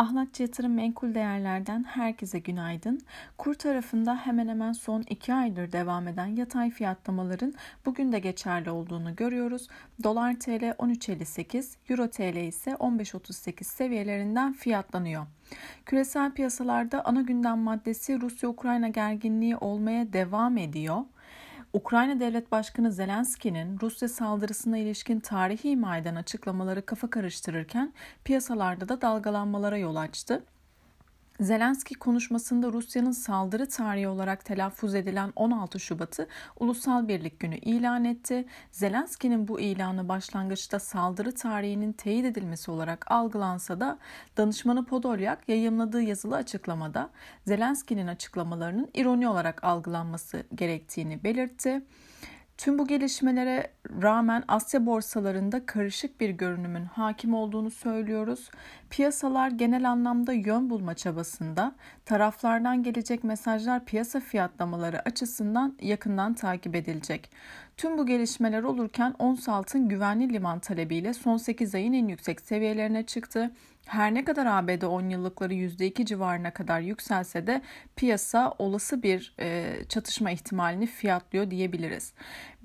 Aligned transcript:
Ahlatçı 0.00 0.42
Yatırım 0.42 0.74
Menkul 0.74 1.14
Değerler'den 1.14 1.84
herkese 1.84 2.38
günaydın. 2.38 3.00
Kur 3.38 3.54
tarafında 3.54 4.16
hemen 4.16 4.48
hemen 4.48 4.72
son 4.72 5.02
2 5.10 5.34
aydır 5.34 5.72
devam 5.72 6.08
eden 6.08 6.26
yatay 6.26 6.70
fiyatlamaların 6.70 7.54
bugün 7.86 8.12
de 8.12 8.18
geçerli 8.18 8.70
olduğunu 8.70 9.16
görüyoruz. 9.16 9.68
Dolar 10.02 10.40
TL 10.40 10.70
13.58, 10.70 11.76
Euro 11.88 12.10
TL 12.10 12.36
ise 12.36 12.70
15.38 12.70 13.64
seviyelerinden 13.64 14.52
fiyatlanıyor. 14.52 15.26
Küresel 15.86 16.32
piyasalarda 16.32 17.04
ana 17.04 17.22
gündem 17.22 17.58
maddesi 17.58 18.20
Rusya-Ukrayna 18.20 18.88
gerginliği 18.88 19.56
olmaya 19.56 20.12
devam 20.12 20.58
ediyor. 20.58 21.00
Ukrayna 21.72 22.20
Devlet 22.20 22.52
Başkanı 22.52 22.92
Zelenski'nin 22.92 23.78
Rusya 23.80 24.08
saldırısına 24.08 24.78
ilişkin 24.78 25.20
tarihi 25.20 25.70
ima 25.70 25.96
eden 25.98 26.14
açıklamaları 26.14 26.86
kafa 26.86 27.10
karıştırırken 27.10 27.92
piyasalarda 28.24 28.88
da 28.88 29.00
dalgalanmalara 29.00 29.78
yol 29.78 29.96
açtı. 29.96 30.42
Zelenski 31.40 31.94
konuşmasında 31.94 32.72
Rusya'nın 32.72 33.10
saldırı 33.10 33.68
tarihi 33.68 34.08
olarak 34.08 34.44
telaffuz 34.44 34.94
edilen 34.94 35.32
16 35.36 35.80
Şubat'ı 35.80 36.26
Ulusal 36.60 37.08
Birlik 37.08 37.40
Günü 37.40 37.56
ilan 37.56 38.04
etti. 38.04 38.44
Zelenski'nin 38.70 39.48
bu 39.48 39.60
ilanı 39.60 40.08
başlangıçta 40.08 40.78
saldırı 40.78 41.34
tarihinin 41.34 41.92
teyit 41.92 42.24
edilmesi 42.24 42.70
olarak 42.70 43.10
algılansa 43.12 43.80
da 43.80 43.98
danışmanı 44.36 44.84
Podolyak 44.84 45.48
yayımladığı 45.48 46.02
yazılı 46.02 46.36
açıklamada 46.36 47.10
Zelenski'nin 47.46 48.06
açıklamalarının 48.06 48.90
ironi 48.94 49.28
olarak 49.28 49.64
algılanması 49.64 50.44
gerektiğini 50.54 51.24
belirtti. 51.24 51.82
Tüm 52.60 52.78
bu 52.78 52.86
gelişmelere 52.86 53.70
rağmen 54.02 54.44
Asya 54.48 54.86
borsalarında 54.86 55.66
karışık 55.66 56.20
bir 56.20 56.30
görünümün 56.30 56.84
hakim 56.84 57.34
olduğunu 57.34 57.70
söylüyoruz. 57.70 58.50
Piyasalar 58.90 59.50
genel 59.50 59.90
anlamda 59.90 60.32
yön 60.32 60.70
bulma 60.70 60.94
çabasında 60.94 61.72
taraflardan 62.04 62.82
gelecek 62.82 63.24
mesajlar 63.24 63.84
piyasa 63.84 64.20
fiyatlamaları 64.20 65.00
açısından 65.00 65.76
yakından 65.80 66.34
takip 66.34 66.74
edilecek. 66.74 67.30
Tüm 67.80 67.98
bu 67.98 68.06
gelişmeler 68.06 68.62
olurken 68.62 69.14
ons 69.18 69.48
altın 69.48 69.88
güvenli 69.88 70.32
liman 70.32 70.58
talebiyle 70.58 71.14
son 71.14 71.36
8 71.36 71.74
ayın 71.74 71.92
en 71.92 72.08
yüksek 72.08 72.40
seviyelerine 72.40 73.06
çıktı. 73.06 73.50
Her 73.86 74.14
ne 74.14 74.24
kadar 74.24 74.46
ABD 74.46 74.82
10 74.82 75.08
yıllıkları 75.08 75.54
%2 75.54 76.04
civarına 76.04 76.50
kadar 76.50 76.80
yükselse 76.80 77.46
de 77.46 77.62
piyasa 77.96 78.54
olası 78.58 79.02
bir 79.02 79.34
e, 79.40 79.76
çatışma 79.88 80.30
ihtimalini 80.30 80.86
fiyatlıyor 80.86 81.50
diyebiliriz. 81.50 82.12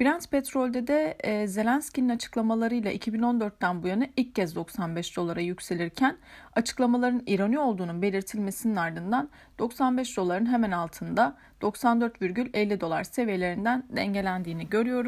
Brent 0.00 0.30
petrolde 0.30 0.86
de 0.86 1.16
e, 1.24 1.46
Zelenski'nin 1.46 2.08
açıklamalarıyla 2.08 2.92
2014'ten 2.92 3.82
bu 3.82 3.88
yana 3.88 4.06
ilk 4.16 4.34
kez 4.34 4.54
95 4.54 5.16
dolara 5.16 5.40
yükselirken 5.40 6.16
açıklamaların 6.54 7.22
ironi 7.26 7.58
olduğunun 7.58 8.02
belirtilmesinin 8.02 8.76
ardından 8.76 9.30
95 9.58 10.16
doların 10.16 10.46
hemen 10.46 10.70
altında 10.70 11.36
94,50 11.62 12.80
dolar 12.80 13.04
seviyelerinden 13.04 13.84
dengelendiğini 13.96 14.68
görüyoruz. 14.68 15.03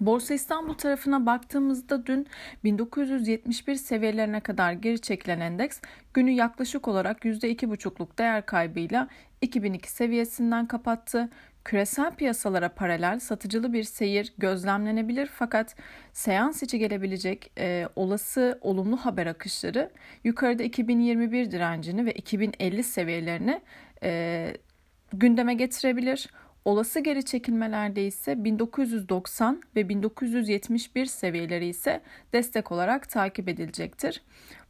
Borsa 0.00 0.34
İstanbul 0.34 0.74
tarafına 0.74 1.26
baktığımızda 1.26 2.06
dün 2.06 2.26
1971 2.64 3.74
seviyelerine 3.74 4.40
kadar 4.40 4.72
geri 4.72 5.00
çekilen 5.00 5.40
endeks 5.40 5.80
günü 6.14 6.30
yaklaşık 6.30 6.88
olarak 6.88 7.24
%2,5'luk 7.24 8.18
değer 8.18 8.46
kaybıyla 8.46 9.08
2002 9.42 9.90
seviyesinden 9.90 10.66
kapattı. 10.66 11.28
Küresel 11.64 12.10
piyasalara 12.10 12.68
paralel 12.68 13.18
satıcılı 13.18 13.72
bir 13.72 13.82
seyir 13.84 14.32
gözlemlenebilir 14.38 15.26
fakat 15.26 15.76
seans 16.12 16.62
içi 16.62 16.78
gelebilecek 16.78 17.52
e, 17.58 17.88
olası 17.96 18.58
olumlu 18.60 18.96
haber 18.96 19.26
akışları 19.26 19.90
yukarıda 20.24 20.62
2021 20.62 21.50
direncini 21.50 22.06
ve 22.06 22.12
2050 22.12 22.82
seviyelerini 22.82 23.60
e, 24.02 24.52
gündeme 25.12 25.54
getirebilir. 25.54 26.28
Olası 26.66 27.00
geri 27.00 27.24
çekilmelerde 27.24 28.06
ise 28.06 28.44
1990 28.44 29.62
ve 29.76 29.88
1971 29.88 31.06
seviyeleri 31.06 31.66
ise 31.66 32.00
destek 32.32 32.72
olarak 32.72 33.08
takip 33.08 33.48
edilecektir. 33.48 34.22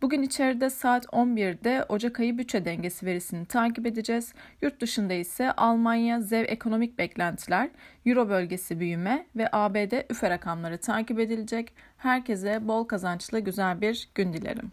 Bugün 0.03 0.23
içeride 0.23 0.71
saat 0.71 1.05
11'de 1.05 1.85
Ocak 1.89 2.21
ayı 2.21 2.39
bütçe 2.39 2.65
dengesi 2.65 3.07
verisini 3.07 3.47
takip 3.47 3.87
edeceğiz. 3.87 4.35
Yurt 4.63 4.81
dışında 4.81 5.13
ise 5.15 5.53
Almanya 5.53 6.21
ZEV 6.21 6.45
ekonomik 6.49 6.99
beklentiler, 6.99 7.71
Euro 8.07 8.29
bölgesi 8.29 8.81
büyüme 8.81 9.27
ve 9.37 9.49
ABD 9.53 10.11
üfe 10.11 10.31
rakamları 10.31 10.79
takip 10.79 11.21
edilecek. 11.21 11.73
Herkese 11.97 12.69
bol 12.69 12.85
kazançlı 12.85 13.41
güzel 13.41 13.81
bir 13.81 14.09
gün 14.15 14.33
dilerim. 14.33 14.73